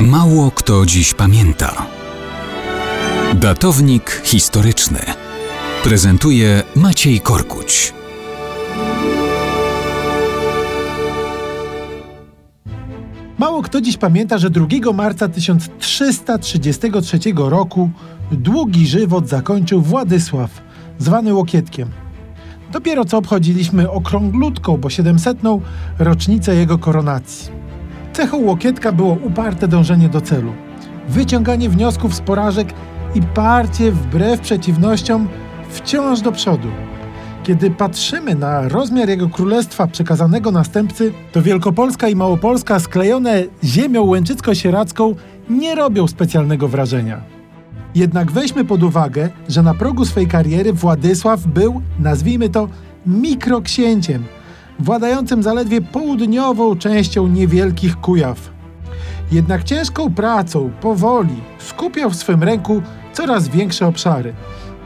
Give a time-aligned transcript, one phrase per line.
[0.00, 1.86] Mało kto dziś pamięta.
[3.34, 4.98] Datownik historyczny
[5.84, 7.94] prezentuje Maciej Korkuć.
[13.38, 17.90] Mało kto dziś pamięta, że 2 marca 1333 roku
[18.32, 20.50] długi żywot zakończył Władysław,
[20.98, 21.88] zwany Łokietkiem.
[22.72, 25.38] Dopiero co obchodziliśmy okrąglutką, bo 700.
[25.98, 27.65] rocznicę jego koronacji.
[28.16, 30.52] Cechą Łokietka było uparte dążenie do celu,
[31.08, 32.68] wyciąganie wniosków z porażek
[33.14, 35.28] i parcie wbrew przeciwnościom
[35.70, 36.68] wciąż do przodu.
[37.42, 45.14] Kiedy patrzymy na rozmiar jego królestwa przekazanego następcy, to Wielkopolska i Małopolska sklejone ziemią łęczycko-sieradzką
[45.50, 47.20] nie robią specjalnego wrażenia.
[47.94, 52.68] Jednak weźmy pod uwagę, że na progu swej kariery Władysław był, nazwijmy to,
[53.06, 54.24] mikroksięciem,
[54.78, 58.50] władającym zaledwie południową częścią niewielkich Kujaw.
[59.32, 62.82] Jednak ciężką pracą, powoli, skupiał w swym ręku
[63.12, 64.34] coraz większe obszary.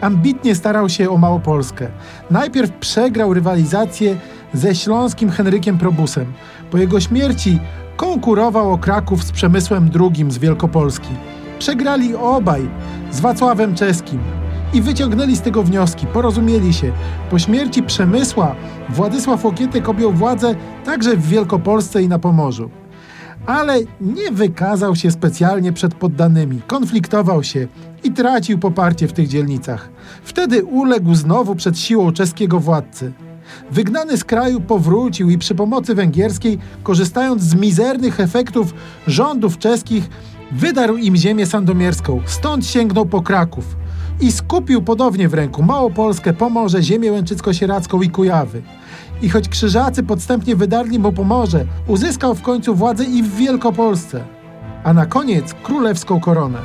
[0.00, 1.88] Ambitnie starał się o Małopolskę.
[2.30, 4.16] Najpierw przegrał rywalizację
[4.54, 6.32] ze śląskim Henrykiem Probusem.
[6.70, 7.58] Po jego śmierci
[7.96, 11.10] konkurował o Kraków z Przemysłem II z Wielkopolski.
[11.58, 12.68] Przegrali obaj
[13.10, 14.20] z Wacławem Czeskim
[14.72, 16.92] i wyciągnęli z tego wnioski, porozumieli się.
[17.30, 18.54] Po śmierci Przemysła
[18.88, 22.70] Władysław Łokietek objął władzę także w Wielkopolsce i na Pomorzu.
[23.46, 27.66] Ale nie wykazał się specjalnie przed poddanymi, konfliktował się
[28.04, 29.88] i tracił poparcie w tych dzielnicach.
[30.24, 33.12] Wtedy uległ znowu przed siłą czeskiego władcy.
[33.70, 38.74] Wygnany z kraju powrócił i przy pomocy węgierskiej, korzystając z mizernych efektów
[39.06, 40.10] rządów czeskich,
[40.52, 43.81] wydarł im ziemię sandomierską, stąd sięgnął po Kraków
[44.20, 48.62] i skupił podobnie w ręku Małopolskę, Pomorze, ziemię łęczycko-sieradzką i Kujawy.
[49.22, 54.24] I choć krzyżacy podstępnie wydarli mu Pomorze, uzyskał w końcu władzę i w Wielkopolsce,
[54.84, 56.58] a na koniec królewską koronę.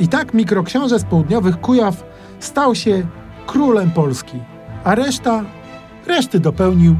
[0.00, 2.04] I tak mikroksiążę z południowych Kujaw
[2.40, 3.06] stał się
[3.46, 4.38] królem Polski,
[4.84, 5.44] a reszta,
[6.06, 6.96] reszty dopełnił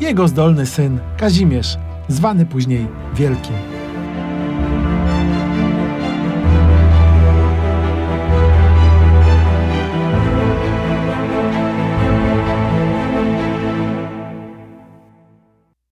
[0.00, 1.78] jego zdolny syn Kazimierz,
[2.08, 3.71] zwany później Wielkim.